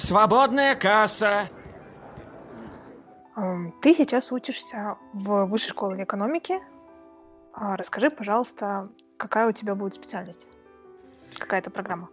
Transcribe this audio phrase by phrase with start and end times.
[0.00, 1.50] Свободная касса.
[3.36, 6.58] Эм, ты сейчас учишься в высшей школе экономики.
[7.52, 10.46] А, расскажи, пожалуйста, какая у тебя будет специальность?
[11.38, 12.08] Какая-то программа?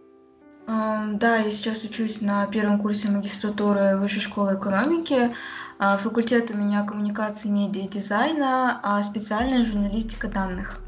[0.66, 5.34] Эм, да, я сейчас учусь на первом курсе магистратуры Высшей школы экономики.
[5.78, 10.80] А, факультет у меня коммуникации, медиа и дизайна, а специальная журналистика данных.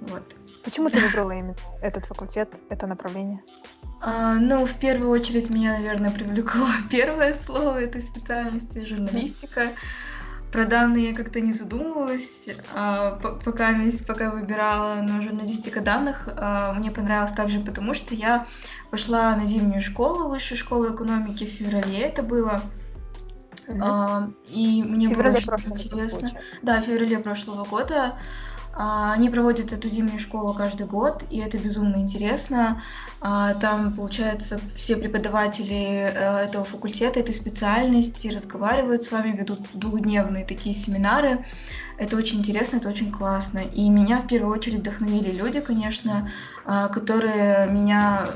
[0.00, 0.22] Вот.
[0.64, 3.42] Почему ты выбрала именно этот факультет, это направление?
[4.00, 9.68] А, ну, в первую очередь меня, наверное, привлекло первое слово этой специальности журналистика.
[10.52, 13.74] Про данные я как-то не задумывалась, а, пока,
[14.06, 18.46] пока выбирала, но журналистика данных а, мне понравилась также потому, что я
[18.90, 22.60] пошла на зимнюю школу, высшую школу экономики в феврале это было.
[23.66, 24.34] Mm-hmm.
[24.48, 26.32] И мне было очень интересно.
[26.60, 28.18] Да, в феврале прошлого года.
[28.74, 32.82] А, они проводят эту зимнюю школу каждый год, и это безумно интересно.
[33.20, 40.46] А, там, получается, все преподаватели э, этого факультета, этой специальности разговаривают с вами, ведут двухдневные
[40.46, 41.44] такие семинары.
[41.98, 43.58] Это очень интересно, это очень классно.
[43.58, 46.30] И меня в первую очередь вдохновили люди, конечно,
[46.64, 48.26] а, которые меня,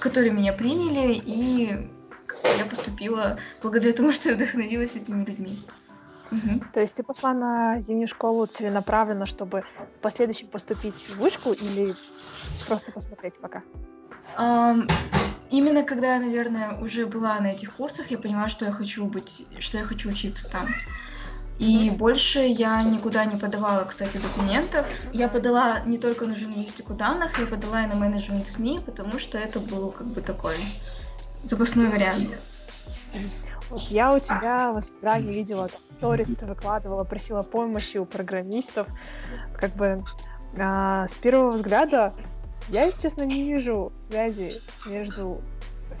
[0.00, 1.90] которые меня приняли, и
[2.58, 5.58] я поступила благодаря тому, что я вдохновилась этими людьми.
[6.30, 6.64] Угу.
[6.72, 11.94] То есть ты пошла на зимнюю школу целенаправленно, чтобы в последующем поступить в вышку или
[12.66, 13.62] просто посмотреть пока?
[14.36, 14.90] Um,
[15.50, 19.46] именно когда я, наверное, уже была на этих курсах, я поняла, что я хочу быть,
[19.60, 20.68] что я хочу учиться там.
[21.58, 24.86] И больше я никуда не подавала, кстати, документов.
[25.12, 29.38] Я подала не только на журналистику данных, я подала и на менеджмент СМИ, потому что
[29.38, 30.54] это был как бы такой
[31.44, 32.28] запасной вариант.
[33.70, 38.86] Вот я у тебя в Инстаграме видела там, сторис, ты выкладывала, просила помощи у программистов.
[39.54, 40.04] Как бы
[40.58, 42.14] а, с первого взгляда
[42.68, 45.40] я, если честно, не вижу связи между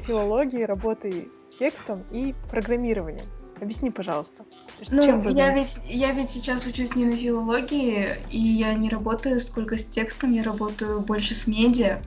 [0.00, 1.28] филологией, работой
[1.58, 3.24] текстом и программированием.
[3.60, 4.44] Объясни, пожалуйста.
[4.90, 9.40] Ну, чем я ведь, я ведь сейчас учусь не на филологии, и я не работаю
[9.40, 12.02] сколько с текстом, я работаю больше с медиа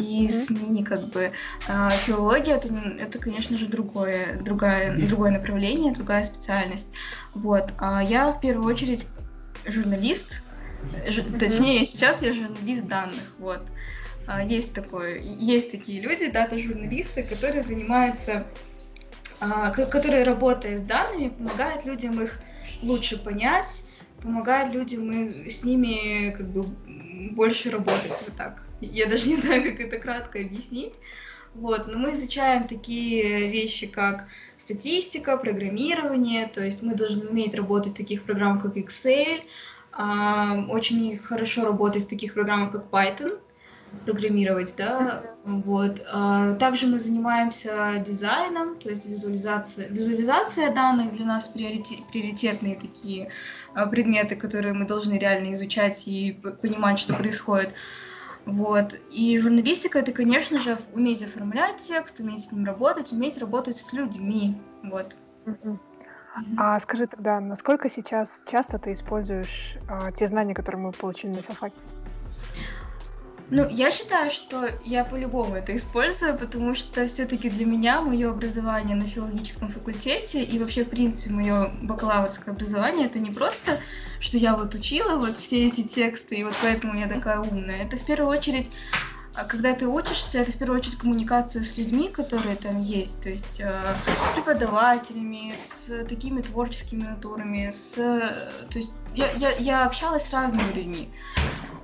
[0.00, 0.30] и mm-hmm.
[0.30, 1.32] СМИ, как бы.
[1.68, 2.68] А, филология это,
[2.98, 5.06] это, конечно же, другое, другое, mm-hmm.
[5.06, 6.88] другое направление, другая специальность.
[7.34, 7.72] Вот.
[7.78, 9.06] А я в первую очередь
[9.66, 10.42] журналист,
[11.06, 11.38] ж, mm-hmm.
[11.38, 13.22] точнее, сейчас я журналист данных.
[13.38, 13.62] Вот.
[14.26, 18.46] А, есть такое, есть такие люди, дата-журналисты, которые занимаются,
[19.40, 22.40] а, которые, работая с данными, помогают людям их
[22.82, 23.82] лучше понять,
[24.22, 25.10] помогают людям
[25.48, 26.62] с ними как бы
[27.32, 28.64] больше работать вот так.
[28.80, 30.94] Я даже не знаю, как это кратко объяснить.
[31.54, 37.94] Вот, но мы изучаем такие вещи, как статистика, программирование, то есть мы должны уметь работать
[37.94, 39.42] в таких программах, как Excel,
[39.92, 43.40] а, очень хорошо работать в таких программах, как Python,
[44.04, 46.04] программировать, да, вот.
[46.12, 53.30] А, также мы занимаемся дизайном, то есть визуализация, визуализация данных для нас приоритет, приоритетные такие
[53.74, 57.74] а, предметы, которые мы должны реально изучать и понимать, что происходит.
[58.46, 58.94] Вот.
[59.10, 63.92] И журналистика это, конечно же, уметь оформлять текст, уметь с ним работать, уметь работать с
[63.92, 64.60] людьми.
[64.82, 65.16] Вот.
[66.56, 71.42] А скажи тогда, насколько сейчас часто ты используешь а, те знания, которые мы получили на
[71.42, 71.76] филфаке?
[73.50, 78.94] Ну, я считаю, что я по-любому это использую, потому что все-таки для меня мое образование
[78.94, 83.80] на филологическом факультете и вообще, в принципе, мое бакалаврское образование это не просто,
[84.20, 87.84] что я вот учила вот все эти тексты, и вот поэтому я такая умная.
[87.84, 88.70] Это в первую очередь
[89.32, 93.30] а когда ты учишься, это в первую очередь коммуникация с людьми, которые там есть, то
[93.30, 93.94] есть э,
[94.28, 100.72] с преподавателями, с такими творческими натурами, с, то есть я, я, я общалась с разными
[100.72, 101.10] людьми.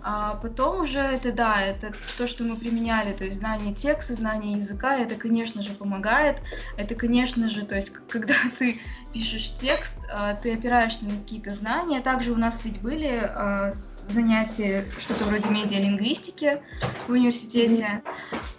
[0.08, 4.52] А потом уже это, да, это то, что мы применяли, то есть знание текста, знание
[4.52, 6.40] языка, это, конечно же, помогает.
[6.76, 8.80] Это, конечно же, то есть когда ты
[9.12, 12.00] пишешь текст, а, ты опираешься на какие-то знания.
[12.00, 13.72] Также у нас ведь были а,
[14.08, 16.62] занятия, что-то вроде медиалингвистики
[17.08, 18.00] в университете.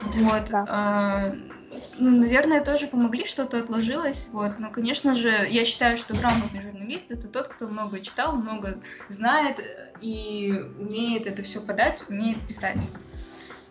[0.02, 0.24] Mm-hmm.
[0.26, 0.50] Вот.
[0.50, 1.34] Да
[1.98, 4.60] ну, наверное, тоже помогли, что-то отложилось, вот.
[4.60, 8.80] Но, конечно же, я считаю, что грамотный журналист— это тот, кто много читал, много
[9.10, 9.60] знает
[10.02, 12.82] и умеет это все подать, умеет писать.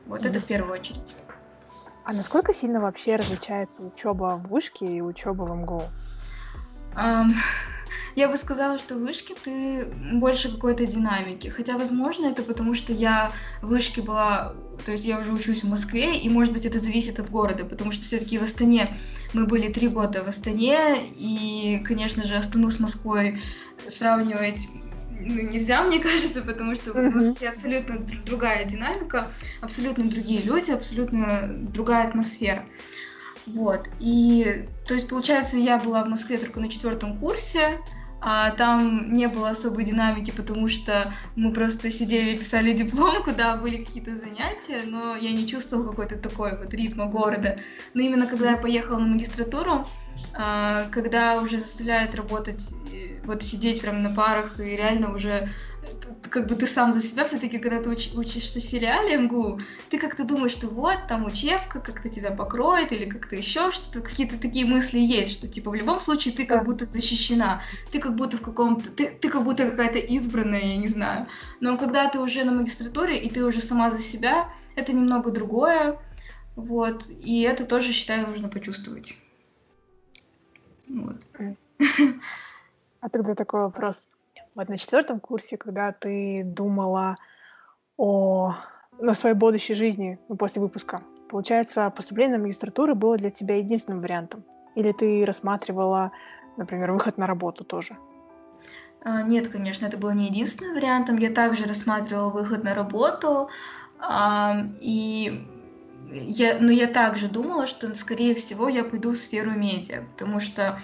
[0.06, 0.30] Вот mm-hmm.
[0.30, 1.14] это в первую очередь.
[2.04, 5.82] А насколько сильно вообще различается учеба в вышке и учеба в МГУ?
[6.94, 7.32] Um,
[8.14, 11.48] я бы сказала, что в вышке ты больше какой-то динамики.
[11.48, 14.54] Хотя, возможно, это потому, что я в вышке была,
[14.84, 17.92] то есть я уже учусь в Москве, и, может быть, это зависит от города, потому
[17.92, 18.96] что все-таки в Астане
[19.32, 20.78] мы были три года в Астане,
[21.16, 23.40] и, конечно же, Астану с Москвой
[23.88, 24.66] сравнивать
[25.18, 29.30] ну, нельзя, мне кажется, потому что в Москве абсолютно другая динамика,
[29.60, 32.64] абсолютно другие люди, абсолютно другая атмосфера.
[33.46, 33.88] Вот.
[34.00, 37.78] И, то есть, получается, я была в Москве только на четвертом курсе,
[38.20, 43.84] а там не было особой динамики, потому что мы просто сидели писали дипломку, да, были
[43.84, 47.58] какие-то занятия, но я не чувствовала какой-то такой вот ритма города.
[47.94, 49.86] Но именно когда я поехала на магистратуру,
[50.34, 52.62] а, когда уже заставляют работать,
[53.24, 55.48] вот сидеть прям на парах и реально уже
[56.30, 59.60] как бы ты сам за себя все-таки, когда ты уч- учишься в сериале МГУ,
[59.90, 64.38] ты как-то думаешь, что вот, там учебка как-то тебя покроет или как-то еще что-то, какие-то
[64.38, 67.62] такие мысли есть, что типа в любом случае ты как будто защищена,
[67.92, 71.26] ты как будто в каком-то, ты, ты как будто какая-то избранная, я не знаю.
[71.60, 75.98] Но когда ты уже на магистратуре и ты уже сама за себя, это немного другое,
[76.54, 79.16] вот, и это тоже, считаю, нужно почувствовать.
[80.88, 81.16] Вот.
[83.00, 84.08] А тогда такой вопрос.
[84.56, 87.18] Вот на четвертом курсе, когда ты думала
[87.98, 88.54] о
[88.98, 94.00] на своей будущей жизни ну, после выпуска, получается, поступление на магистратуру было для тебя единственным
[94.00, 94.44] вариантом?
[94.74, 96.10] Или ты рассматривала,
[96.56, 97.96] например, выход на работу тоже?
[99.02, 101.18] А, нет, конечно, это было не единственным вариантом.
[101.18, 103.50] Я также рассматривала выход на работу.
[104.80, 105.46] И
[106.10, 110.80] я, но я также думала, что, скорее всего, я пойду в сферу медиа, потому что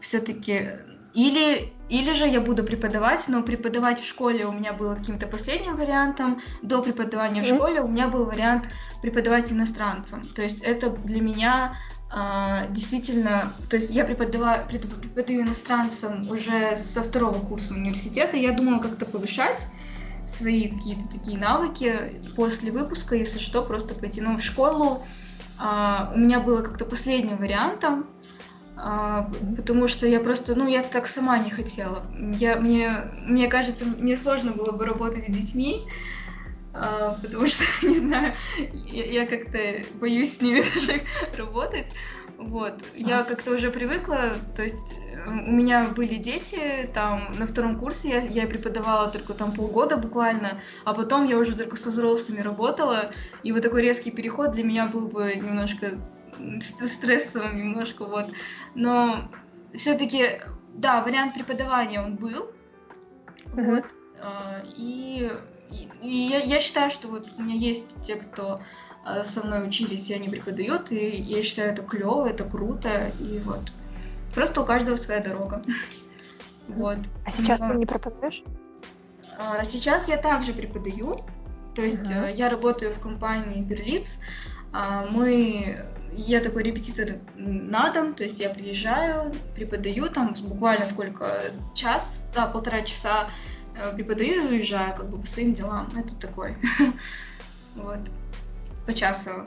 [0.00, 0.70] все-таки
[1.14, 5.76] или, или же я буду преподавать, но преподавать в школе у меня было каким-то последним
[5.76, 6.40] вариантом.
[6.62, 8.68] До преподавания в школе у меня был вариант
[9.02, 10.26] преподавать иностранцам.
[10.28, 11.76] То есть это для меня
[12.14, 13.52] э, действительно...
[13.68, 18.36] То есть я преподаваю, преподаю иностранцам уже со второго курса университета.
[18.38, 19.66] Я думала как-то повышать
[20.26, 24.22] свои какие-то такие навыки после выпуска, если что, просто пойти.
[24.22, 25.04] Но в школу
[25.58, 28.06] э, у меня было как-то последним вариантом.
[28.76, 32.02] А, потому что я просто, ну, я так сама не хотела.
[32.38, 32.90] Я, мне,
[33.26, 35.82] мне кажется, мне сложно было бы работать с детьми,
[36.74, 38.34] а, потому что, не знаю,
[38.72, 39.58] я, я как-то
[39.94, 41.02] боюсь с ними даже
[41.36, 41.92] работать.
[42.38, 42.74] Вот.
[42.94, 48.08] Я как-то уже привыкла, то есть э, у меня были дети, там, на втором курсе
[48.08, 53.12] я, я преподавала только там полгода буквально, а потом я уже только со взрослыми работала,
[53.44, 55.90] и вот такой резкий переход для меня был бы немножко
[56.60, 58.30] стрессовым немножко, вот.
[58.74, 59.30] Но
[59.74, 60.40] все-таки,
[60.74, 62.50] да, вариант преподавания он был,
[63.46, 63.74] uh-huh.
[63.74, 63.84] вот.
[64.20, 65.30] А, и,
[65.70, 68.60] и, и я, я считаю, что вот у меня есть те, кто
[69.04, 73.38] а, со мной учились, и они преподают, и я считаю это клево, это круто, и
[73.40, 73.72] вот.
[74.34, 75.62] Просто у каждого своя дорога.
[76.68, 76.98] Вот.
[77.26, 77.72] А сейчас Но...
[77.72, 78.42] ты не преподаешь?
[79.38, 81.20] А, сейчас я также преподаю.
[81.74, 82.34] То есть uh-huh.
[82.34, 84.18] я работаю в компании Берлиц.
[84.72, 91.40] Мы я такой репетитор на дом, то есть я приезжаю, преподаю там буквально сколько,
[91.74, 93.30] час, да, полтора часа
[93.74, 95.88] э, преподаю и уезжаю как бы по своим делам.
[95.96, 96.56] Это такой,
[97.74, 98.00] вот,
[98.86, 99.46] почасово.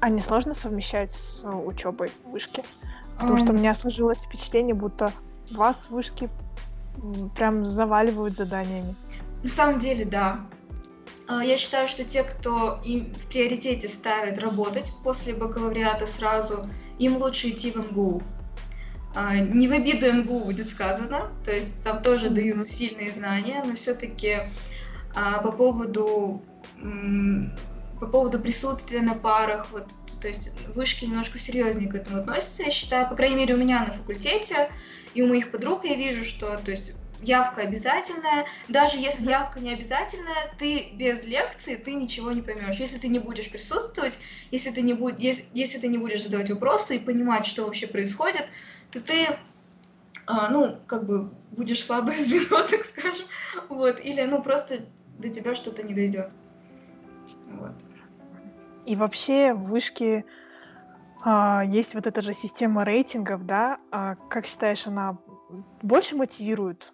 [0.00, 2.64] А не сложно совмещать с учебой в вышке?
[3.18, 5.10] Потому что у меня сложилось впечатление, будто
[5.50, 6.28] вас в вышке
[7.34, 8.94] прям заваливают заданиями.
[9.42, 10.40] На самом деле, да.
[11.28, 16.68] А, я считаю, что те, кто им в приоритете ставит работать после бакалавриата сразу,
[16.98, 18.22] им лучше идти в МГУ.
[19.14, 23.74] А, не в обиду МГУ будет сказано, то есть там тоже дают сильные знания, но
[23.74, 24.42] все-таки
[25.14, 26.42] а, по поводу
[27.98, 29.86] по поводу присутствия на парах, вот,
[30.20, 33.86] то есть вышки немножко серьезнее к этому относятся, я считаю, по крайней мере, у меня
[33.86, 34.70] на факультете,
[35.14, 36.92] и у моих подруг я вижу, что, то есть
[37.22, 38.46] явка обязательная.
[38.68, 42.76] Даже если явка не обязательная, ты без лекции ты ничего не поймешь.
[42.76, 44.18] Если ты не будешь присутствовать,
[44.50, 47.86] если ты не, будь, если, если ты не будешь задавать вопросы и понимать, что вообще
[47.86, 48.46] происходит,
[48.90, 49.36] то ты
[50.26, 53.26] а, ну, как бы будешь слабое звено, так скажем.
[53.68, 54.00] Вот.
[54.00, 54.80] Или, ну, просто
[55.18, 56.32] до тебя что-то не дойдет.
[57.52, 57.72] Вот.
[58.84, 60.24] И вообще в вышке
[61.24, 63.78] а, есть вот эта же система рейтингов, да?
[63.90, 65.18] А, как считаешь, она
[65.82, 66.92] больше мотивирует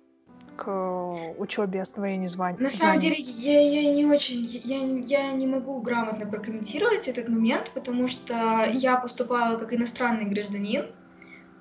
[0.63, 2.57] к учебе, освоению звания?
[2.61, 7.73] На самом деле, я, я не очень, я, я не могу грамотно прокомментировать этот момент,
[7.75, 10.87] потому что я поступала как иностранный гражданин,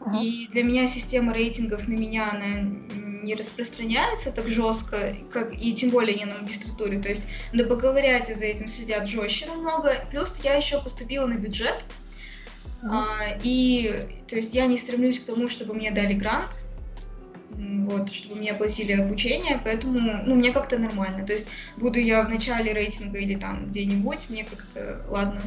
[0.01, 0.21] uh-huh.
[0.21, 2.61] и для меня система рейтингов на меня она
[3.23, 6.99] не распространяется так жестко, как и тем более не на магистратуре.
[6.99, 9.93] То есть на бакалавриате за этим следят жестче намного.
[10.11, 11.83] Плюс я еще поступила на бюджет.
[12.83, 12.89] Uh-huh.
[12.91, 13.95] А, и
[14.27, 16.67] то есть я не стремлюсь к тому, чтобы мне дали грант
[17.57, 21.25] вот, чтобы мне оплатили обучение, поэтому, ну, мне как-то нормально.
[21.25, 25.41] То есть, буду я в начале рейтинга или там где-нибудь, мне как-то ладно.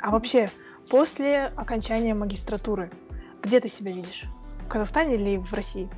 [0.00, 0.50] А вообще,
[0.88, 2.90] после окончания магистратуры,
[3.42, 4.24] где ты себя видишь?
[4.64, 5.88] В Казахстане или в России?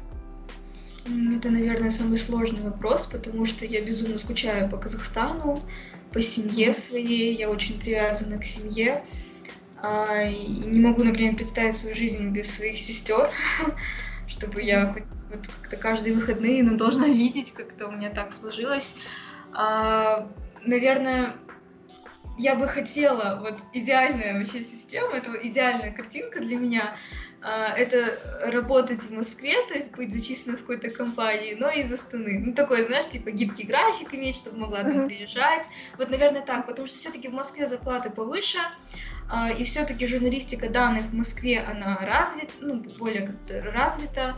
[1.37, 5.59] Это, наверное, самый сложный вопрос, потому что я безумно скучаю по Казахстану,
[6.13, 9.03] по семье своей, я очень привязана к семье.
[9.83, 13.31] А, и не могу, например, представить свою жизнь без своих сестер,
[14.31, 14.95] чтобы я
[15.31, 18.97] вот как-то каждые выходные, но должна видеть, как-то у меня так сложилось.
[19.53, 20.31] А,
[20.65, 21.35] наверное,
[22.39, 26.97] я бы хотела, вот идеальная вообще система, это идеальная картинка для меня,
[27.43, 32.39] это работать в Москве, то есть быть зачислена в какой-то компании, но из Астаны.
[32.39, 35.67] Ну, такой, знаешь, типа гибкий график иметь, чтобы могла там приезжать.
[35.97, 38.59] Вот, наверное, так, потому что все-таки в Москве зарплаты повыше,
[39.31, 44.35] а, и все-таки журналистика данных в Москве, она развита, ну, более как-то развита.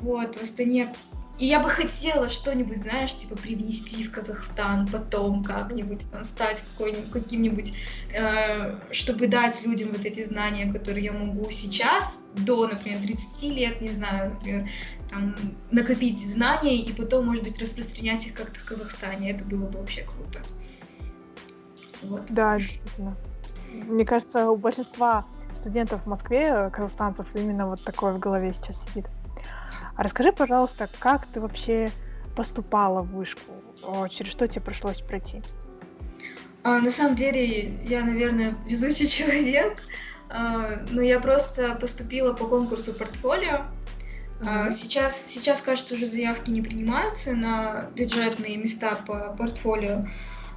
[0.00, 0.94] Вот, в Астане
[1.38, 6.64] и я бы хотела что-нибудь, знаешь, типа привнести в Казахстан потом как-нибудь там стать
[7.12, 7.74] каким-нибудь,
[8.12, 13.80] э, чтобы дать людям вот эти знания, которые я могу сейчас, до, например, 30 лет,
[13.80, 14.68] не знаю, например,
[15.10, 15.36] там,
[15.70, 19.30] накопить знания и потом, может быть, распространять их как-то в Казахстане.
[19.30, 20.40] Это было бы вообще круто.
[22.02, 22.22] Вот.
[22.30, 23.16] Да, действительно.
[23.72, 29.06] Мне кажется, у большинства студентов в Москве, казахстанцев, именно вот такое в голове сейчас сидит.
[29.98, 31.90] А расскажи, пожалуйста, как ты вообще
[32.36, 33.50] поступала в вышку?
[34.08, 35.42] Через что тебе пришлось пройти?
[36.62, 39.82] А, на самом деле, я, наверное, везучий человек,
[40.28, 43.62] а, но я просто поступила по конкурсу портфолио.
[44.40, 44.72] Mm-hmm.
[44.72, 50.06] Сейчас, сейчас, кажется, уже заявки не принимаются на бюджетные места по портфолио.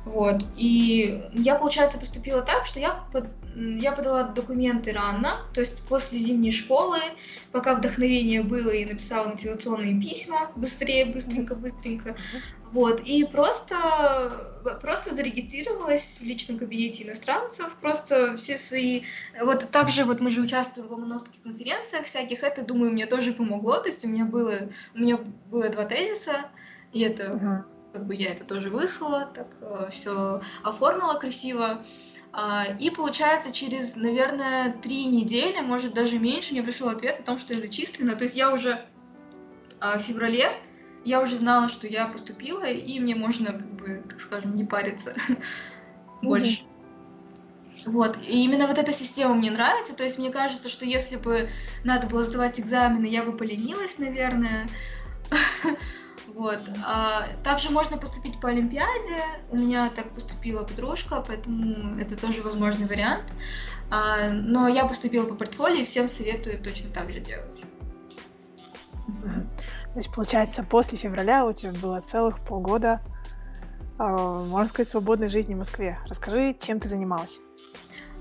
[0.06, 0.44] Вот.
[0.58, 6.18] И я, получается, поступила так, что я, под, я подала документы рано, то есть после
[6.18, 6.98] зимней школы,
[7.52, 12.16] пока вдохновение было, и написала мотивационные письма быстрее, быстренько, быстренько.
[12.72, 14.32] Вот, и просто,
[14.82, 19.04] просто зарегистрировалась в личном кабинете иностранцев, просто все свои...
[19.42, 23.78] Вот также вот мы же участвуем в ломоновских конференциях всяких, это, думаю, мне тоже помогло,
[23.78, 26.46] то есть у меня было, у меня было два тезиса,
[26.94, 31.84] и это как бы я это тоже выслала, так э, все оформила красиво.
[32.34, 37.40] А, и получается, через, наверное, три недели, может даже меньше, мне пришел ответ о том,
[37.40, 38.16] что я зачислена.
[38.16, 38.86] То есть я уже
[39.80, 40.52] а, в феврале
[41.04, 45.16] я уже знала, что я поступила, и мне можно, как бы, так скажем, не париться
[46.22, 46.64] больше.
[47.88, 51.50] Вот, и именно вот эта система мне нравится, то есть мне кажется, что если бы
[51.84, 54.68] надо было сдавать экзамены, я бы поленилась, наверное,
[56.28, 56.60] Вот.
[56.86, 59.24] А, также можно поступить по Олимпиаде.
[59.50, 63.26] У меня так поступила подружка, поэтому это тоже возможный вариант.
[63.90, 67.64] А, но я поступила по портфолио и всем советую точно так же делать.
[69.94, 73.02] То есть, получается, после февраля у тебя было целых полгода,
[73.98, 76.00] а, можно сказать, свободной жизни в Москве.
[76.08, 77.40] Расскажи, чем ты занималась?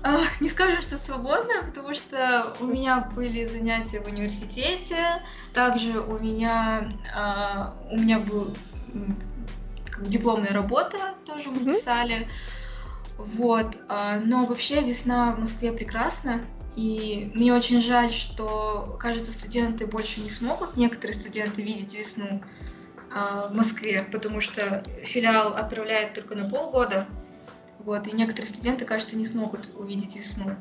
[0.03, 4.97] А, не скажу, что свободная, потому что у меня были занятия в университете,
[5.53, 8.55] также у меня, а, у меня был
[9.99, 12.27] дипломная работа, тоже мы писали.
[13.17, 16.41] Вот, а, но вообще весна в Москве прекрасна,
[16.75, 22.41] и мне очень жаль, что, кажется, студенты больше не смогут, некоторые студенты, видеть весну
[23.13, 27.07] в Москве, потому что филиал отправляет только на полгода,
[27.85, 30.55] вот, и некоторые студенты, кажется, не смогут увидеть весну.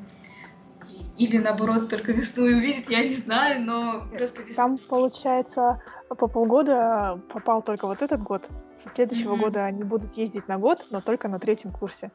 [1.17, 4.55] Или наоборот, только весну и увидеть, я не знаю, но просто весна.
[4.55, 8.49] Там, получается, по полгода попал только вот этот год.
[8.83, 9.41] Со следующего mm-hmm.
[9.41, 12.11] года они будут ездить на год, но только на третьем курсе,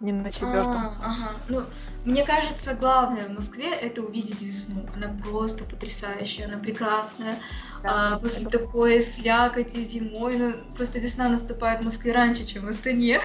[0.00, 0.74] не на четвертом.
[0.74, 1.30] А, ага.
[1.48, 1.62] Ну,
[2.04, 4.84] мне кажется, главное в Москве это увидеть весну.
[4.96, 7.36] Она просто потрясающая, она прекрасная.
[7.84, 8.58] Да, а, после это...
[8.58, 13.20] такой слякоти зимой, ну, просто весна наступает в Москве раньше, чем в Астане.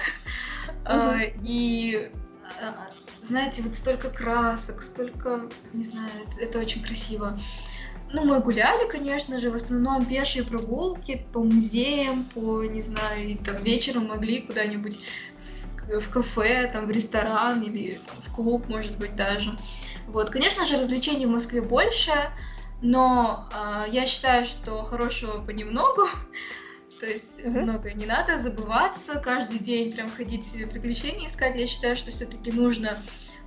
[0.84, 2.10] А, и
[2.60, 2.88] а,
[3.22, 7.38] знаете, вот столько красок, столько, не знаю, это очень красиво.
[8.12, 13.34] Ну, мы гуляли, конечно же, в основном пешие прогулки по музеям, по, не знаю, и
[13.34, 15.00] там вечером могли куда-нибудь
[15.88, 19.56] в кафе, там, в ресторан или там, в клуб, может быть, даже.
[20.06, 22.12] Вот, конечно же, развлечений в Москве больше,
[22.82, 26.08] но э, я считаю, что хорошего понемногу.
[27.04, 27.62] То есть mm-hmm.
[27.62, 31.54] много не надо забываться, каждый день прям ходить себе приключения искать.
[31.54, 32.96] Я считаю, что все-таки нужно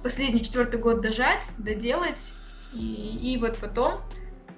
[0.04, 2.34] последний четвертый год дожать, доделать,
[2.72, 4.02] и, и вот потом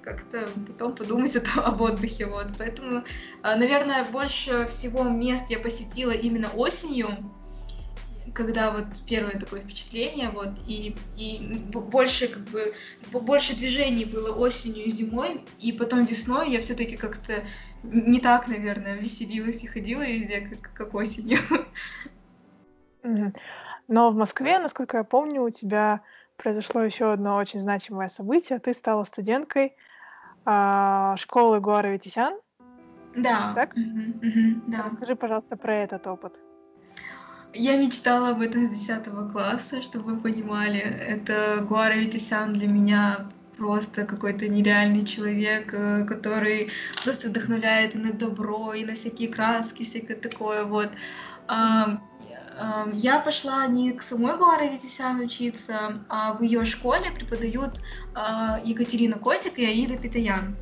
[0.02, 2.26] как-то потом подумать об отдыхе.
[2.26, 2.48] Вот.
[2.58, 3.04] Поэтому,
[3.42, 7.08] а, наверное, больше всего мест я посетила именно осенью,
[8.34, 12.74] когда вот первое такое впечатление, вот, и, и больше, как бы,
[13.12, 17.44] больше движений было осенью и зимой, и потом весной я все-таки как-то
[17.82, 21.38] не так, наверное, веселилась и ходила везде, как, как осенью.
[23.88, 26.02] Но в Москве, насколько я помню, у тебя
[26.36, 28.58] произошло еще одно очень значимое событие.
[28.58, 29.74] Ты стала студенткой
[30.46, 32.38] э, школы Гуара Ветисян.
[33.16, 33.52] Да.
[33.54, 33.74] Так?
[33.74, 34.84] Угу, угу, да.
[34.84, 36.38] Расскажи, пожалуйста, про этот опыт.
[37.52, 40.78] Я мечтала об этом с 10 класса, чтобы вы понимали.
[40.78, 43.26] Это Гуара Витисян для меня
[43.56, 46.70] просто какой-то нереальный человек, э, который
[47.02, 50.90] просто вдохновляет и на добро, и на всякие краски, всякое такое вот.
[52.92, 57.80] Я пошла не к самой Гларе Витисян учиться, а в ее школе преподают
[58.14, 60.56] а, Екатерина Котик и Аида Питаян.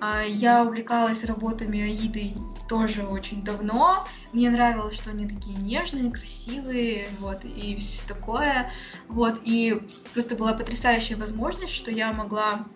[0.00, 2.34] А, я увлекалась работами Аиды
[2.68, 4.06] тоже очень давно.
[4.32, 8.70] Мне нравилось, что они такие нежные, красивые, вот, и все такое.
[9.08, 9.80] Вот, и
[10.12, 12.66] просто была потрясающая возможность, что я могла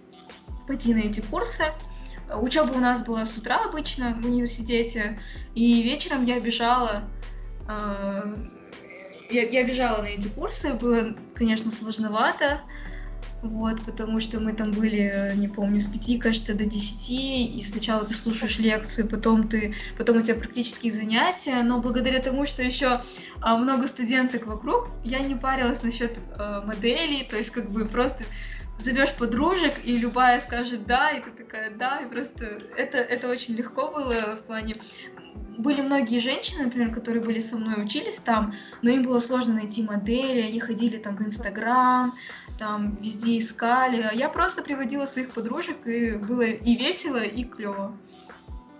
[0.66, 1.64] пойти на эти курсы.
[2.34, 5.18] Учеба у нас была с утра обычно в университете,
[5.54, 7.04] и вечером я бежала
[7.66, 8.34] а,
[9.30, 12.60] я, я бежала на эти курсы, было, конечно, сложновато,
[13.42, 18.04] вот, потому что мы там были, не помню, с пяти, кажется, до десяти, и сначала
[18.04, 23.02] ты слушаешь лекцию, потом ты, потом у тебя практические занятия, но благодаря тому, что еще
[23.40, 28.24] а, много студенток вокруг, я не парилась насчет а, моделей, то есть как бы просто
[28.78, 33.54] зовешь подружек, и любая скажет да, и ты такая да, и просто это, это очень
[33.54, 34.76] легко было в плане
[35.58, 39.82] были многие женщины, например, которые были со мной, учились там, но им было сложно найти
[39.82, 42.14] модели, они ходили там в Инстаграм,
[42.58, 44.10] там везде искали.
[44.14, 47.96] Я просто приводила своих подружек, и было и весело, и клево.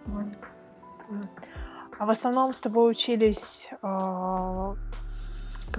[0.07, 0.27] Вот.
[1.99, 4.75] А в основном с тобой учились э,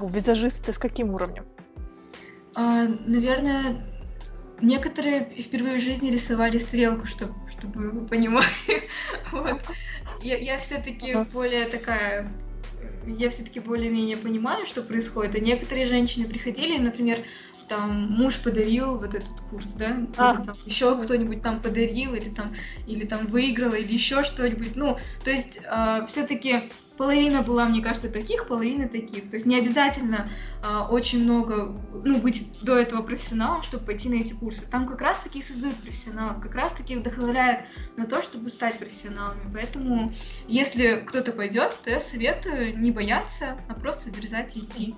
[0.01, 1.45] визажисты с каким уровнем?
[2.55, 3.63] А, наверное,
[4.61, 8.89] некоторые впервые в жизни рисовали стрелку, чтобы, чтобы вы понимали.
[9.31, 9.61] вот.
[10.21, 12.29] Я, я все-таки более такая
[13.05, 15.35] я все-таки более-менее понимаю, что происходит.
[15.35, 17.17] А некоторые женщины приходили, например,
[17.69, 20.33] там муж подарил вот этот курс, да, а.
[20.33, 22.53] или там еще кто-нибудь там подарил, или там,
[22.87, 24.75] или там выиграла, или еще что-нибудь.
[24.75, 29.29] Ну, то есть э, все-таки половина была, мне кажется, таких, половина таких.
[29.29, 30.29] То есть не обязательно
[30.61, 31.73] э, очень много,
[32.03, 34.65] ну, быть до этого профессионалом, чтобы пойти на эти курсы.
[34.69, 37.61] Там как раз-таки создают профессионалов, как раз-таки вдохновляют
[37.95, 39.39] на то, чтобы стать профессионалами.
[39.53, 40.11] Поэтому,
[40.47, 44.95] если кто-то пойдет, то я советую не бояться, а просто дерзать и идти.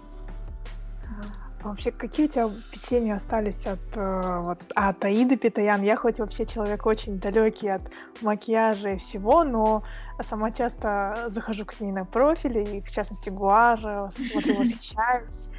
[1.63, 5.83] А вообще, какие у тебя впечатления остались от, э, вот, от Аиды Питаян?
[5.83, 7.83] Я хоть вообще человек очень далекий от
[8.21, 9.83] макияжа и всего, но
[10.21, 13.79] сама часто захожу к ней на профили, и в частности Гуар,
[14.11, 15.49] смотрю, восхищаюсь.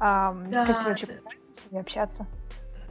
[0.00, 2.26] А, да, как тебе вообще с ней общаться?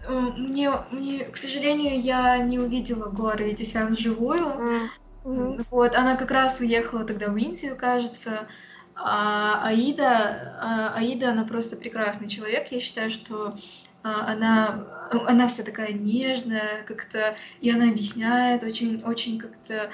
[0.08, 4.89] Э, мне, мне, к сожалению, я не увидела Гуара Витисян вживую.
[5.24, 5.65] Mm-hmm.
[5.72, 8.48] Вот, она как раз уехала тогда в Индию, кажется.
[8.95, 12.71] А Аида, а, Аида, она просто прекрасный человек.
[12.71, 13.58] Я считаю, что
[14.03, 19.89] а, она, она вся такая нежная, как-то, и она объясняет очень, очень как-то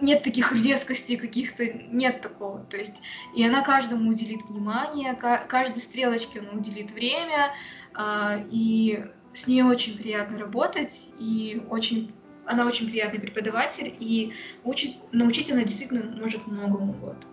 [0.00, 2.60] нет таких резкостей каких-то, нет такого.
[2.64, 3.02] То есть,
[3.34, 7.52] и она каждому уделит внимание, каждой стрелочке она уделит время,
[7.94, 12.12] а, и с ней очень приятно работать, и очень
[12.46, 16.92] она очень приятный преподаватель, и учит, научить она действительно может многому.
[16.92, 17.26] Вот.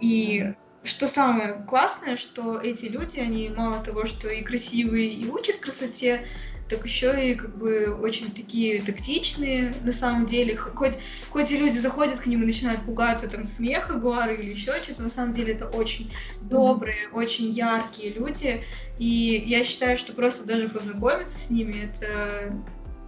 [0.00, 5.58] И что самое классное, что эти люди, они мало того, что и красивые, и учат
[5.58, 6.24] красоте,
[6.70, 10.56] так еще и как бы очень такие тактичные на самом деле.
[10.56, 10.98] Хоть,
[11.30, 15.02] хоть и люди заходят к ним и начинают пугаться там смеха Гуары или еще что-то,
[15.02, 17.14] на самом деле это очень добрые, mm-hmm.
[17.14, 18.62] очень яркие люди.
[18.98, 22.54] И я считаю, что просто даже познакомиться с ними это,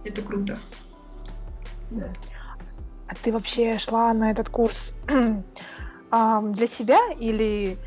[0.03, 0.59] это круто.
[3.07, 4.93] А ты вообще шла на этот курс
[6.13, 7.77] для себя или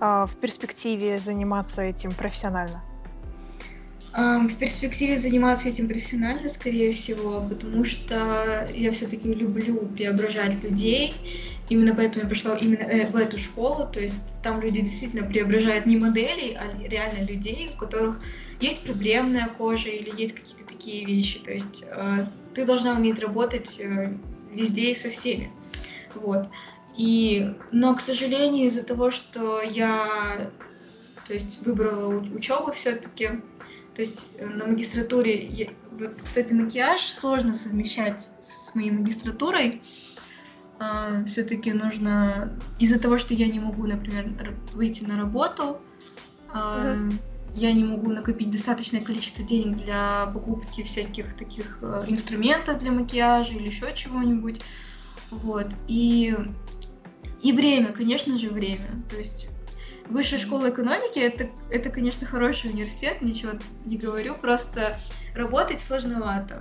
[0.00, 2.82] а, в перспективе заниматься этим профессионально?
[4.14, 11.14] В перспективе заниматься этим профессионально, скорее всего, потому что я все-таки люблю преображать людей.
[11.68, 13.88] Именно поэтому я пошла именно э, в эту школу.
[13.92, 18.20] То есть там люди действительно преображают не моделей, а реально людей, у которых
[18.60, 21.40] есть проблемная кожа или есть какие-то такие вещи.
[21.40, 24.14] То есть э, ты должна уметь работать э,
[24.52, 25.52] везде и со всеми.
[26.14, 26.48] Вот.
[26.98, 30.50] И, но, к сожалению, из-за того, что я
[31.28, 33.28] то есть, выбрала учебу все-таки,
[33.94, 39.82] то есть э, на магистратуре, я, вот, кстати, макияж сложно совмещать с моей магистратурой.
[40.80, 45.78] А, все-таки нужно, из-за того, что я не могу, например, выйти на работу,
[46.52, 46.96] а,
[47.54, 53.52] я не могу накопить достаточное количество денег для покупки всяких таких а, инструментов для макияжа
[53.52, 54.62] или еще чего-нибудь.
[55.30, 55.68] Вот.
[55.88, 56.34] И
[57.42, 58.88] и время, конечно же, время.
[59.10, 59.48] То есть
[60.08, 63.52] Высшая школа экономики это, это, конечно, хороший университет, ничего
[63.84, 64.98] не говорю, просто
[65.34, 66.58] работать сложновато.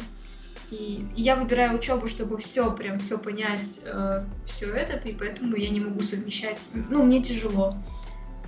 [0.69, 5.55] И, и я выбираю учебу, чтобы все, прям все понять, э, все это, и поэтому
[5.55, 6.59] я не могу совмещать.
[6.73, 7.73] Ну, мне тяжело.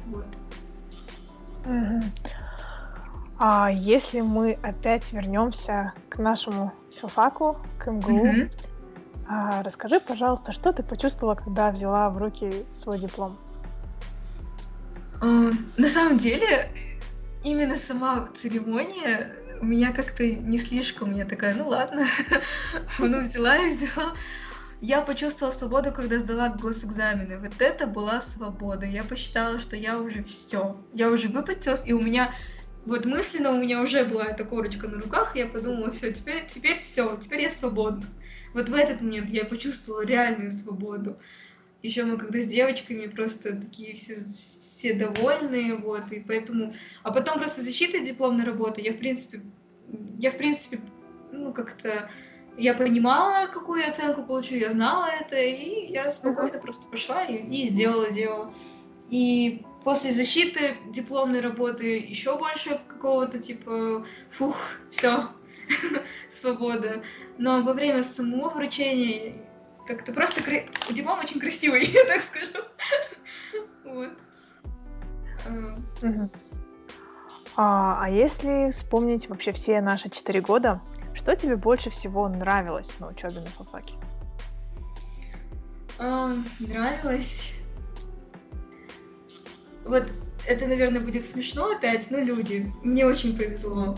[0.08, 0.26] Вот.
[3.38, 8.50] А если мы опять вернемся к нашему филфаку, к МГУ, Мгм.
[9.32, 13.38] А, расскажи, пожалуйста, что ты почувствовала, когда взяла в руки свой диплом?
[15.22, 16.72] А, На самом деле,
[17.44, 22.08] именно сама церемония меня как-то не слишком, я такая, ну ладно,
[23.00, 24.16] ну взяла и взяла.
[24.82, 27.38] Я почувствовала свободу, когда сдала госэкзамены.
[27.38, 28.86] Вот это была свобода.
[28.86, 30.78] Я посчитала, что я уже все.
[30.94, 32.34] Я уже выпустилась, и у меня
[32.86, 36.48] вот мысленно у меня уже была эта корочка на руках, и я подумала, все, теперь,
[36.48, 38.06] теперь все, теперь я свободна.
[38.54, 41.18] Вот в этот момент я почувствовала реальную свободу.
[41.82, 46.74] Еще мы когда с девочками просто такие все, все довольные, вот, и поэтому...
[47.04, 49.42] А потом просто защита дипломной работы, я, в принципе,
[50.18, 50.80] я, в принципе,
[51.32, 52.10] ну, как-то...
[52.58, 57.38] Я понимала, какую я оценку получу, я знала это, и я спокойно просто пошла и,
[57.38, 58.54] и сделала дело.
[59.10, 64.58] И после защиты дипломной работы еще больше какого-то типа, фух,
[64.90, 65.30] все,
[66.30, 67.04] свобода.
[67.38, 69.36] Но во время самого вручения
[69.88, 70.62] как-то просто кра...
[70.92, 72.66] диплом очень красивый, я так скажу.
[73.84, 74.10] Вот.
[75.48, 76.30] А.
[77.56, 80.82] А, а если вспомнить вообще все наши четыре года,
[81.14, 83.96] что тебе больше всего нравилось на учебе на филфаке?
[85.98, 87.54] а, Нравилось.
[89.84, 90.06] Вот
[90.46, 92.72] это, наверное, будет смешно опять, но люди.
[92.84, 93.98] Мне очень повезло.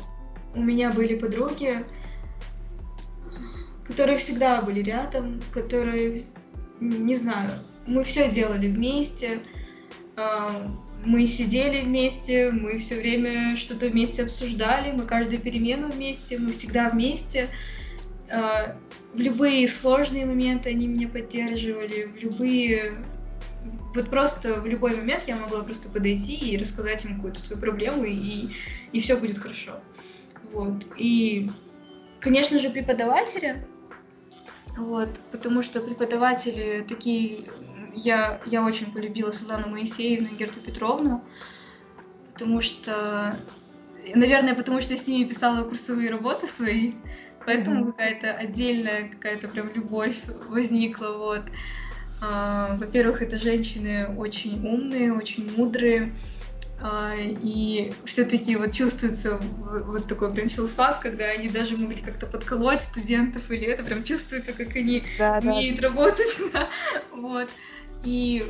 [0.54, 1.86] У меня были подруги,
[3.86, 6.24] которые всегда были рядом, которые,
[6.80, 7.52] не знаю,
[7.88, 9.42] мы все делали вместе,
[10.16, 10.72] а,
[11.04, 16.90] мы сидели вместе, мы все время что-то вместе обсуждали, мы каждую перемену вместе, мы всегда
[16.90, 17.48] вместе.
[18.30, 18.78] А,
[19.14, 22.94] В любые сложные моменты они меня поддерживали, в любые...
[23.94, 28.06] Вот просто в любой момент я могла просто подойти и рассказать им какую-то свою проблему,
[28.06, 28.50] и,
[28.94, 29.82] и все будет хорошо.
[30.52, 30.86] Вот.
[30.98, 31.50] И,
[32.20, 33.66] конечно же, преподаватели,
[34.78, 37.50] вот, потому что преподаватели такие...
[37.94, 41.24] Я, я очень полюбила Светлану Моисеевну и Герту Петровну,
[42.34, 43.36] потому что...
[44.16, 46.94] Наверное, потому что я с ними писала курсовые работы свои,
[47.46, 47.92] поэтому Мгм.
[47.92, 50.18] какая-то отдельная, какая-то прям любовь
[50.50, 51.44] возникла, вот.
[52.22, 56.14] А, Во-первых, это женщины очень умные, очень мудрые,
[57.42, 63.52] и все-таки вот чувствуется вот такой прям филфак, когда они даже могли как-то подколоть студентов,
[63.52, 65.48] или это прям чувствуется, как они Да, да.
[65.52, 66.70] умеют работать, да,
[67.12, 67.50] вот.
[68.04, 68.44] И,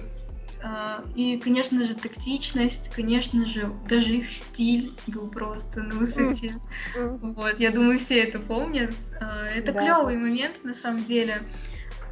[0.63, 6.54] а, и, конечно же, тактичность, конечно же, даже их стиль был просто на высоте.
[6.96, 8.94] Вот, я думаю, все это помнят.
[9.20, 9.82] А, Это Да.
[9.82, 11.44] клевый момент, на самом деле.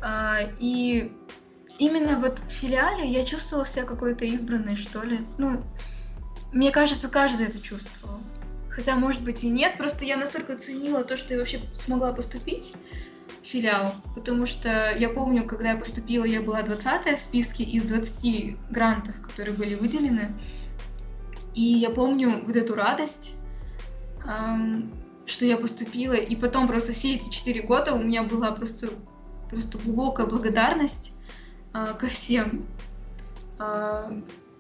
[0.02, 1.12] А, И
[1.78, 5.20] именно вот в филиале я чувствовала себя какой-то избранной, что ли.
[5.38, 5.62] Ну,
[6.52, 8.20] мне кажется, каждый это чувствовал.
[8.70, 12.74] Хотя, может быть, и нет, просто я настолько ценила то, что я вообще смогла поступить
[13.42, 17.84] в филиал, потому что я помню, когда я поступила, я была 20 в списке из
[17.84, 20.34] 20 грантов, которые были выделены.
[21.56, 23.34] И я помню вот эту радость,
[24.26, 24.92] ам,
[25.26, 28.90] что я поступила, и потом просто все эти четыре года у меня была просто,
[29.50, 31.12] просто глубокая благодарность
[31.74, 32.66] а, ко всем,
[33.58, 34.12] к-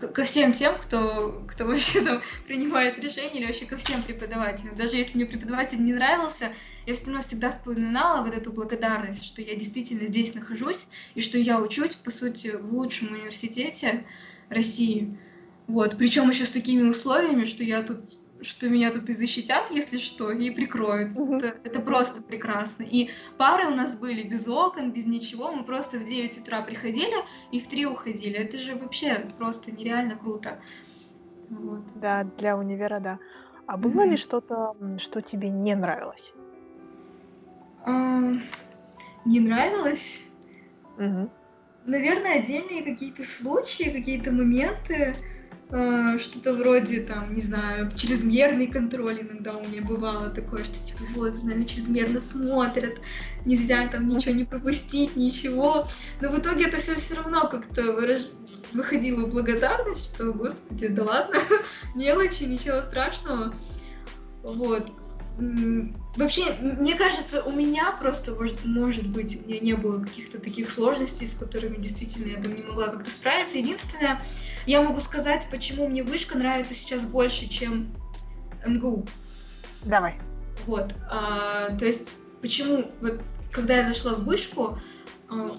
[0.07, 4.75] ко всем тем, кто, кто вообще там принимает решения, или вообще ко всем преподавателям.
[4.75, 6.53] Даже если мне преподаватель не нравился,
[6.85, 11.38] я все равно всегда вспоминала вот эту благодарность, что я действительно здесь нахожусь, и что
[11.38, 14.05] я учусь, по сути, в лучшем университете
[14.49, 15.17] России.
[15.67, 17.99] Вот, причем еще с такими условиями, что я тут
[18.41, 21.13] что меня тут и защитят, если что, и прикроют.
[21.15, 21.38] Мгм.
[21.38, 22.84] Это, это просто прекрасно.
[22.84, 25.52] И пары у нас были без окон, без ничего.
[25.52, 27.15] Мы просто в 9 утра приходили
[27.52, 28.38] и в 3 уходили.
[28.38, 30.60] Это же вообще просто нереально круто.
[31.49, 31.82] Вот.
[31.95, 33.19] Да, для универа, да.
[33.65, 34.12] А было Мгм.
[34.12, 36.34] ли что-то, что тебе не нравилось?
[37.86, 38.34] А,
[39.25, 40.21] не нравилось?
[40.97, 41.30] Мгм.
[41.86, 45.15] Наверное, отдельные какие-то случаи, какие-то моменты,
[45.69, 51.36] что-то вроде, там, не знаю, чрезмерный контроль иногда у меня бывало такое, что типа вот,
[51.36, 52.99] за нами чрезмерно смотрят,
[53.45, 55.88] нельзя там ничего не пропустить, ничего.
[56.21, 58.32] Но в итоге это все все равно как-то выраж-
[58.73, 61.38] выходила в благодарность, что, господи, да ладно,
[61.95, 63.53] мелочи, ничего страшного.
[64.41, 64.91] Вот.
[66.17, 70.69] Вообще, мне кажется, у меня просто, может, может быть, у меня не было каких-то таких
[70.69, 73.58] сложностей, с которыми действительно я там не могла как-то справиться.
[73.58, 74.21] Единственное,
[74.65, 77.95] я могу сказать, почему мне вышка нравится сейчас больше, чем
[78.65, 79.06] МГУ.
[79.84, 80.19] Давай.
[80.65, 80.93] Вот.
[81.10, 83.21] а, то есть почему вот
[83.52, 84.78] когда я зашла в вышку,
[85.32, 85.49] э,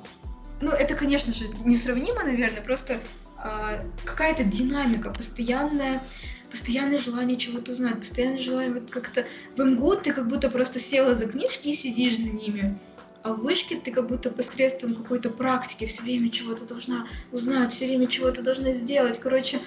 [0.61, 3.01] ну это, конечно же, несравнимо, наверное, просто
[3.43, 6.03] э, какая-то динамика, постоянная
[6.51, 9.25] постоянное желание чего-то узнать, постоянное желание вот как-то
[9.57, 12.79] в МГУ ты как будто просто села за книжки и сидишь за ними.
[13.23, 17.87] А в вышке ты как будто посредством какой-то практики все время чего-то должна узнать, все
[17.87, 19.21] время чего-то должна сделать.
[19.21, 19.61] Короче,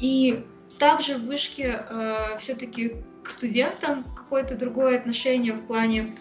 [0.00, 0.44] и
[0.78, 6.16] также в вышке э, все-таки к студентам какое-то другое отношение в плане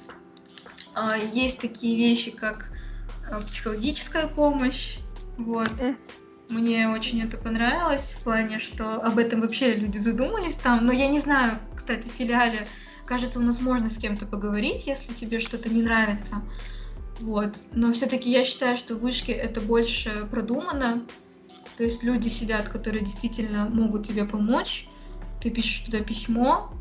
[0.95, 2.71] э, есть такие вещи, как
[3.29, 4.97] э, психологическая помощь,
[5.37, 5.69] вот.
[6.51, 10.85] Мне очень это понравилось в плане, что об этом вообще люди задумались там.
[10.85, 12.67] Но я не знаю, кстати, в филиале,
[13.05, 16.41] кажется, у нас можно с кем-то поговорить, если тебе что-то не нравится.
[17.21, 17.55] Вот.
[17.71, 21.03] Но все-таки я считаю, что в вышке это больше продумано.
[21.77, 24.87] То есть люди сидят, которые действительно могут тебе помочь.
[25.41, 26.73] Ты пишешь туда письмо,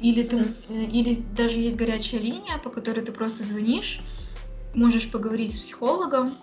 [0.00, 4.00] или, ты, или даже есть горячая линия, по которой ты просто звонишь,
[4.74, 6.34] можешь поговорить с психологом,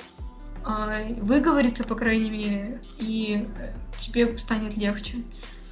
[1.22, 5.18] выговориться, по крайней мере, и э, тебе станет легче.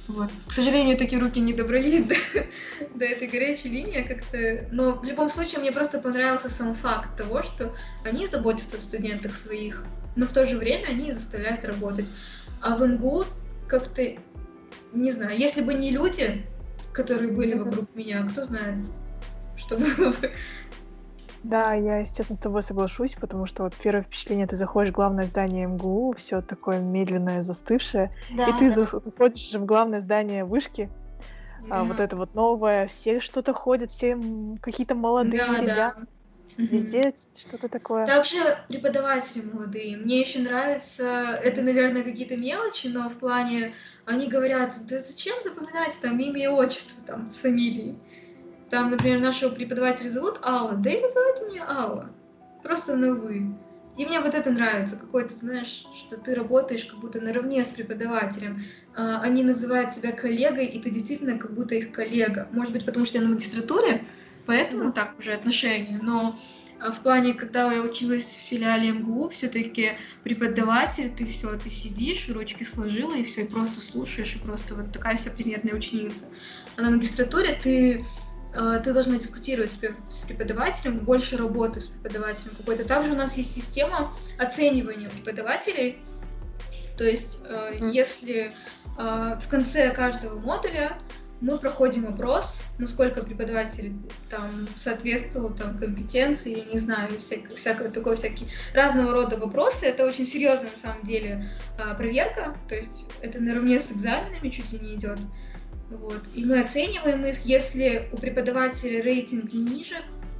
[0.06, 0.30] Вот.
[0.46, 2.14] К сожалению, такие руки не добрались до,
[2.94, 4.68] до этой горячей линии как-то.
[4.70, 7.72] Но в любом случае мне просто понравился сам факт того, что
[8.04, 9.84] они заботятся о студентах своих,
[10.16, 12.10] но в то же время они заставляют работать.
[12.60, 13.24] А в МГУ
[13.66, 14.02] как-то,
[14.92, 16.44] не знаю, если бы не люди,
[16.92, 18.86] которые были вокруг меня, кто знает,
[19.56, 20.30] что было бы.
[21.44, 25.26] Да, я, естественно, с тобой соглашусь, потому что вот первое впечатление, ты заходишь в главное
[25.26, 28.86] здание МГУ, все такое медленное, застывшее, да, и ты да.
[28.86, 30.88] заходишь в главное здание вышки,
[31.68, 31.80] да.
[31.80, 34.18] а, вот это вот новое, все что-то ходят, все
[34.62, 35.94] какие-то молодые да, ребята.
[35.96, 36.06] Да.
[36.56, 37.16] Везде угу.
[37.36, 38.06] что-то такое.
[38.06, 39.98] Также преподаватели молодые.
[39.98, 43.74] Мне еще нравится, это, наверное, какие-то мелочи, но в плане,
[44.06, 47.96] они говорят, да зачем запоминать там имя и отчество там с фамилией?
[48.74, 52.10] Там, например, нашего преподавателя зовут Алла, да и называйте меня Алла.
[52.64, 53.54] Просто на «вы».
[53.96, 58.64] И мне вот это нравится, какой-то, знаешь, что ты работаешь как будто наравне с преподавателем.
[58.96, 62.48] А, они называют тебя коллегой, и ты действительно как будто их коллега.
[62.50, 64.04] Может быть, потому что я на магистратуре,
[64.44, 64.92] поэтому mm-hmm.
[64.92, 66.00] так уже отношения.
[66.02, 66.36] Но
[66.80, 69.92] а, в плане, когда я училась в филиале МГУ, все-таки
[70.24, 74.90] преподаватель, ты все, ты сидишь, ручки сложила, и все, и просто слушаешь, и просто вот
[74.90, 76.24] такая вся примерная ученица.
[76.76, 78.04] А на магистратуре ты
[78.54, 79.72] ты должна дискутировать
[80.10, 82.84] с преподавателем, больше работы с преподавателем какой-то.
[82.84, 85.98] Также у нас есть система оценивания преподавателей.
[86.96, 87.90] То есть, mm-hmm.
[87.90, 88.52] если
[88.98, 90.96] э, в конце каждого модуля
[91.40, 93.92] мы проходим опрос, насколько преподаватель
[94.30, 99.86] там соответствовал там компетенции, я не знаю, всякое, всякое такое всякие разного рода вопросы.
[99.86, 101.50] Это очень серьезная на самом деле
[101.98, 105.18] проверка, то есть это наравне с экзаменами чуть ли не идет.
[105.90, 106.22] Вот.
[106.34, 109.96] И мы оцениваем их, если у преподавателя рейтинг ниже,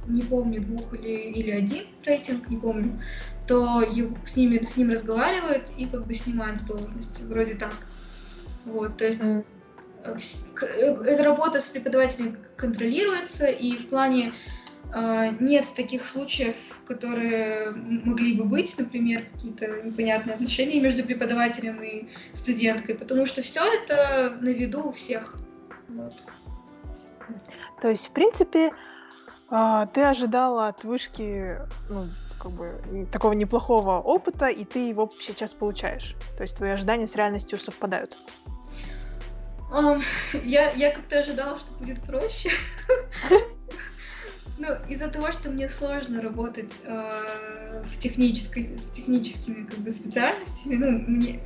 [0.07, 3.01] не помню, двух или, или один рейтинг, не помню,
[3.47, 3.83] то
[4.23, 7.23] с, ними, с ним разговаривают и как бы снимают с должности.
[7.23, 7.75] Вроде так.
[8.65, 9.45] Вот, то есть mm.
[10.03, 14.31] эта работа с преподавателем контролируется, и в плане э,
[15.39, 22.95] нет таких случаев, которые могли бы быть, например, какие-то непонятные отношения между преподавателем и студенткой,
[22.95, 25.37] потому что все это на виду у всех.
[25.89, 26.13] Вот.
[27.81, 28.71] То есть, в принципе,
[29.49, 31.57] а, ты ожидала от вышки
[31.89, 32.07] ну,
[32.39, 36.15] как бы, такого неплохого опыта, и ты его сейчас получаешь.
[36.37, 38.17] То есть твои ожидания с реальностью совпадают.
[39.71, 40.03] Um,
[40.43, 42.51] я, я как-то ожидала, что будет проще.
[44.67, 50.75] Ну, из-за того, что мне сложно работать э, в технической, с техническими как бы, специальностями,
[50.75, 51.39] ну, мне,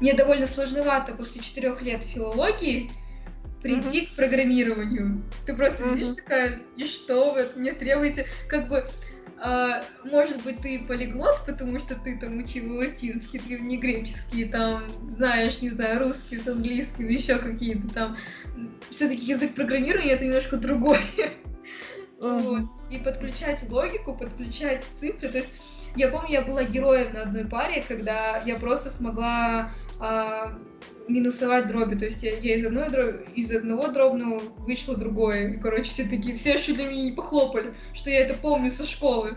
[0.00, 2.90] мне довольно сложновато после четырех лет филологии
[3.62, 4.12] прийти mm-hmm.
[4.12, 5.22] к программированию.
[5.46, 5.94] Ты просто mm-hmm.
[5.94, 8.26] сидишь такая, и что вы от меня требуете?
[8.48, 8.86] Как бы,
[9.38, 15.70] а, может быть, ты полиглот, потому что ты там учил латинский, древнегреческий, там, знаешь, не
[15.70, 18.16] знаю, русский с английским, еще какие-то там.
[18.90, 21.00] Все-таки язык программирования это немножко другой.
[22.20, 22.38] Mm-hmm.
[22.40, 22.62] Вот.
[22.90, 25.28] И подключать логику, подключать цифры.
[25.28, 25.50] То есть
[25.96, 30.58] я помню, я была героем на одной паре, когда я просто смогла а,
[31.08, 31.96] минусовать дроби.
[31.96, 35.52] То есть я, я из, одной дроби, из одного дробного вышла другое.
[35.52, 38.86] И, короче, все такие, все чуть ли меня не похлопали, что я это помню со
[38.86, 39.36] школы.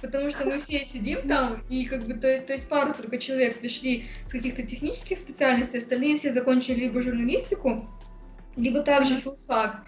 [0.00, 3.58] Потому что мы все сидим там, и как бы, то, то есть пару только человек
[3.58, 7.88] пришли с каких-то технических специальностей, остальные все закончили либо журналистику,
[8.54, 9.82] либо также филфак.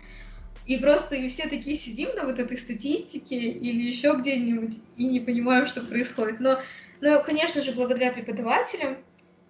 [0.71, 5.19] И просто и все такие сидим на вот этой статистике или еще где-нибудь и не
[5.19, 6.39] понимаем, что происходит.
[6.39, 6.61] Но,
[7.01, 8.99] но конечно же, благодаря преподавателям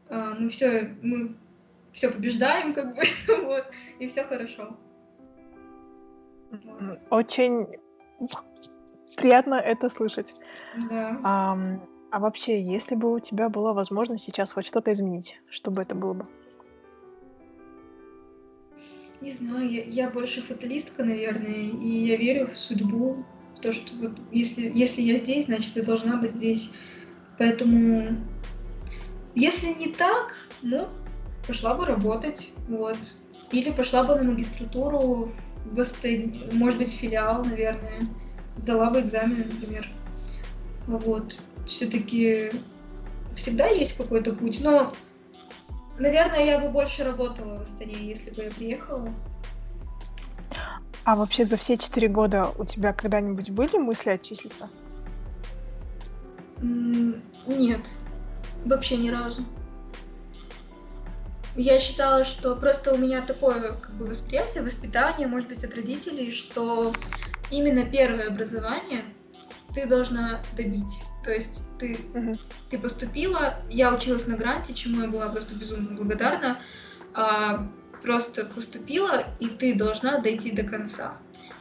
[0.08, 1.36] э, мы все мы
[1.92, 3.02] все побеждаем, как бы,
[3.44, 3.66] вот,
[3.98, 4.74] и все хорошо.
[7.10, 7.66] Очень
[9.18, 10.34] приятно это слышать.
[10.88, 11.20] Да.
[11.22, 11.58] А,
[12.12, 15.94] а вообще, если бы у тебя была возможность сейчас хоть что-то изменить, что бы это
[15.94, 16.26] было бы?
[19.20, 23.94] Не знаю, я, я больше фаталистка, наверное, и я верю в судьбу, в то, что
[23.96, 26.70] вот если, если я здесь, значит, я должна быть здесь.
[27.38, 28.16] Поэтому,
[29.34, 30.88] если не так, ну,
[31.46, 32.96] пошла бы работать, вот.
[33.52, 35.32] Или пошла бы на магистратуру,
[35.64, 38.00] в, может быть, филиал, наверное.
[38.56, 39.88] Сдала бы экзамен, например.
[40.86, 41.36] Вот.
[41.66, 42.50] Все-таки
[43.34, 44.92] всегда есть какой-то путь, но
[46.00, 49.12] Наверное, я бы больше работала в Астане, если бы я приехала.
[51.04, 54.70] А вообще за все четыре года у тебя когда-нибудь были мысли отчислиться?
[56.62, 57.90] Нет,
[58.64, 59.44] вообще ни разу.
[61.54, 66.30] Я считала, что просто у меня такое как бы восприятие, воспитание, может быть, от родителей,
[66.30, 66.94] что
[67.50, 69.02] именно первое образование
[69.74, 71.02] ты должна добить.
[71.24, 72.38] То есть ты, uh-huh.
[72.70, 76.58] ты поступила, я училась на гранте, чему я была просто безумно благодарна.
[77.12, 77.68] А,
[78.02, 81.18] просто поступила, и ты должна дойти до конца.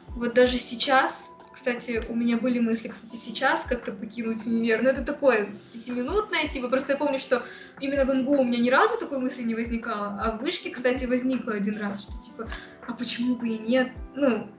[0.09, 5.03] Вот даже сейчас, кстати, у меня были мысли, кстати, сейчас как-то покинуть универ, но это
[5.03, 7.43] такое пятиминутное, типа, просто я помню, что
[7.79, 11.05] именно в МГУ у меня ни разу такой мысли не возникало, а в вышке, кстати,
[11.05, 12.49] возникло один раз, что типа,
[12.87, 14.49] а почему бы и нет, ну,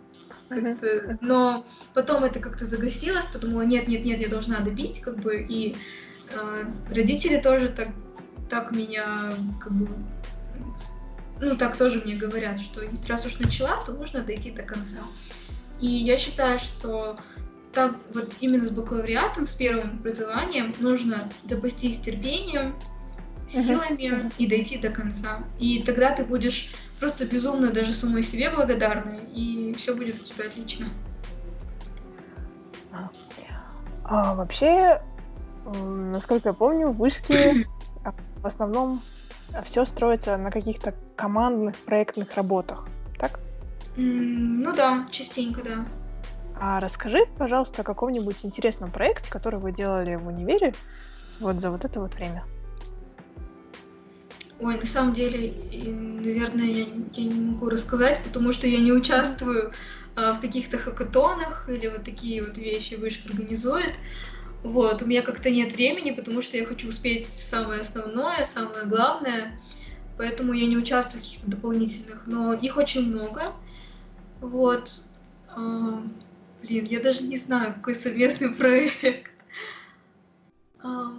[0.51, 5.41] как-то, но потом это как-то загасилось, подумала, нет, нет, нет, я должна добить, как бы,
[5.49, 5.77] и
[6.33, 7.89] э, родители тоже так,
[8.49, 9.89] так меня, как бы,
[11.41, 14.99] ну, так тоже мне говорят, что раз уж начала, то нужно дойти до конца.
[15.81, 17.17] И я считаю, что
[17.73, 22.75] так вот именно с бакалавриатом, с первым образованием нужно запастись терпением,
[23.49, 24.33] силами uh-huh.
[24.39, 25.43] и дойти до конца.
[25.59, 30.45] И тогда ты будешь просто безумно даже самой себе благодарна, и все будет у тебя
[30.45, 30.87] отлично.
[34.05, 35.01] А, вообще,
[35.65, 37.67] насколько я помню, в вышке
[38.37, 39.03] в основном
[39.65, 42.87] все строится на каких-то командных проектных работах,
[43.19, 43.41] так?
[43.97, 45.85] ну да, частенько, да.
[46.61, 50.75] А расскажи, пожалуйста, о каком-нибудь интересном проекте, который вы делали в универе
[51.39, 52.45] вот за вот это вот время.
[54.61, 59.73] Ой, на самом деле, наверное, я, я не могу рассказать, потому что я не участвую
[60.17, 63.95] а, в каких-то хакатонах или вот такие вот вещи вышка организует.
[64.63, 69.59] Вот, у меня как-то нет времени, потому что я хочу успеть самое основное, самое главное,
[70.19, 73.55] поэтому я не участвую в каких-то дополнительных, но их очень много.
[74.43, 75.01] Вот.
[75.49, 76.03] А,
[76.63, 79.33] блин, я даже не знаю, какой совместный проект.
[80.83, 81.15] А,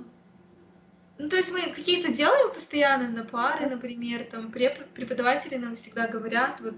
[1.22, 6.60] ну, то есть мы какие-то делаем постоянно на пары, например, там преподаватели нам всегда говорят,
[6.62, 6.74] вот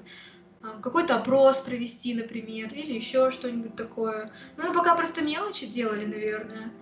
[0.61, 4.31] а, какой-то опрос провести, например, или еще что-нибудь такое.
[4.57, 6.73] Ну, мы пока просто мелочи делали, наверное.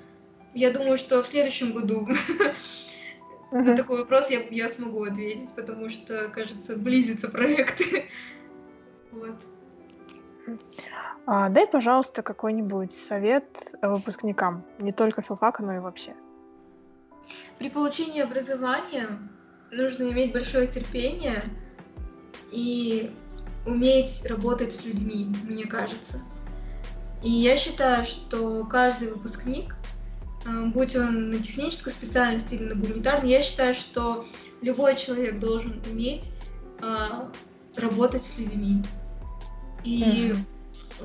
[0.56, 2.08] Я думаю, что в следующем году
[3.52, 7.80] на такой вопрос я, я смогу ответить, потому что, кажется, близится проект.
[9.12, 9.36] вот.
[11.28, 13.46] А, дай, пожалуйста, какой-нибудь совет
[13.84, 16.16] выпускникам, не только филфака, но и вообще.
[17.58, 19.08] При получении образования
[19.72, 21.44] нужно иметь большое терпение
[22.52, 23.12] и
[23.66, 26.22] уметь работать с людьми, мне кажется.
[27.24, 29.76] И я считаю, что каждый выпускник,
[30.46, 34.26] э, будь он на технической специальности или на гуманитарной, я считаю, что
[34.62, 36.32] любой человек должен уметь
[36.82, 36.96] э,
[37.78, 38.84] работать с людьми.
[39.84, 40.38] И mm-hmm.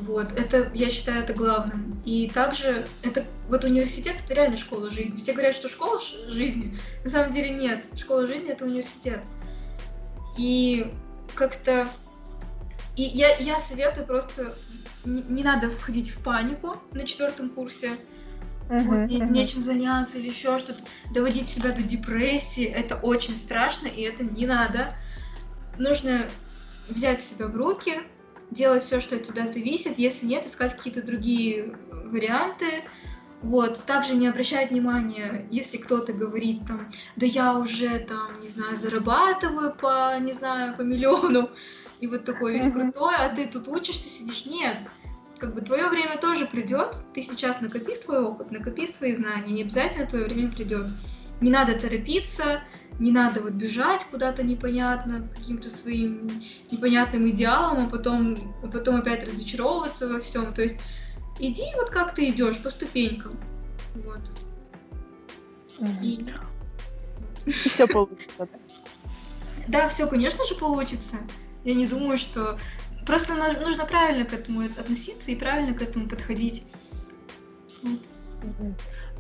[0.01, 2.01] Вот, это, я считаю, это главным.
[2.05, 5.17] И также, это, вот университет— это реально школа жизни.
[5.19, 7.87] Все говорят, что школа жизни, на самом деле нет.
[7.97, 9.21] Школа жизни— это университет.
[10.37, 10.93] И
[11.35, 11.89] как-то...
[12.97, 14.55] И я, я советую просто...
[15.05, 17.93] Не, не надо входить в панику на четвертом курсе.
[18.69, 19.31] Uh-huh, вот, не, uh-huh.
[19.31, 20.83] нечем заняться или еще что-то.
[21.15, 24.95] Доводить себя до депрессии— это очень страшно, и это не надо.
[25.79, 26.25] Нужно
[26.89, 27.95] взять себя в руки—
[28.51, 32.67] делать все, что от тебя зависит, если нет, искать какие-то другие варианты.
[33.43, 38.77] Вот, также не обращать внимания, если кто-то говорит там, да я уже там, не знаю,
[38.77, 41.51] зарабатываю по, не знаю, по миллиону,
[42.01, 44.47] и вот такой весь крутой, а ты тут учишься, сидишь.
[44.47, 44.79] Нет,
[45.39, 49.63] как бы твое время тоже придет, ты сейчас накопи свой опыт, накопи свои знания, не
[49.63, 50.87] обязательно твое время придет.
[51.41, 52.63] Не надо торопиться,
[52.99, 56.31] не надо вот бежать куда-то непонятно, каким-то своим
[56.71, 60.55] непонятным идеалом, а потом, а потом опять разочаровываться во всем.
[60.55, 60.77] То есть
[61.39, 63.33] иди вот как ты идешь по ступенькам.
[63.95, 64.21] Вот.
[66.03, 66.25] И...
[67.51, 68.49] все получится.
[69.69, 71.17] Да, все, конечно же, получится.
[71.65, 72.59] Я не думаю, что...
[73.05, 76.65] Просто нужно правильно к этому относиться и правильно к этому подходить.
[77.83, 78.01] Вот.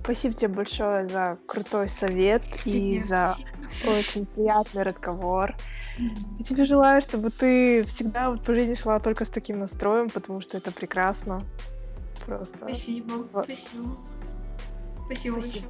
[0.07, 3.34] Спасибо тебе большое за крутой совет и за
[3.84, 5.52] очень приятный разговор.
[5.98, 10.40] Я тебе желаю, чтобы ты всегда вот по жизни шла только с таким настроем, потому
[10.40, 11.42] что это прекрасно.
[12.24, 12.57] Просто.
[12.57, 13.14] Спасибо.
[13.32, 13.46] Вот.
[13.46, 13.96] Спасибо.
[15.07, 15.66] Спасибо Спасибо.